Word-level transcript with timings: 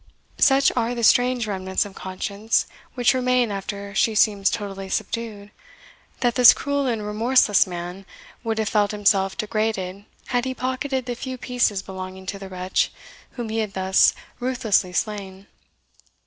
Such 0.39 0.71
are 0.75 0.95
the 0.95 1.03
strange 1.03 1.45
remnants 1.45 1.85
of 1.85 1.93
conscience 1.93 2.65
which 2.95 3.13
remain 3.13 3.51
after 3.51 3.93
she 3.93 4.15
seems 4.15 4.49
totally 4.49 4.89
subdued, 4.89 5.51
that 6.21 6.33
this 6.33 6.55
cruel 6.55 6.87
and 6.87 7.05
remorseless 7.05 7.67
man 7.67 8.07
would 8.43 8.57
have 8.57 8.69
felt 8.69 8.89
himself 8.89 9.37
degraded 9.37 10.05
had 10.29 10.45
he 10.45 10.55
pocketed 10.55 11.05
the 11.05 11.13
few 11.13 11.37
pieces 11.37 11.83
belonging 11.83 12.25
to 12.25 12.39
the 12.39 12.49
wretch 12.49 12.91
whom 13.33 13.49
he 13.49 13.59
had 13.59 13.73
thus 13.73 14.15
ruthlessly 14.39 14.91
slain. 14.91 15.45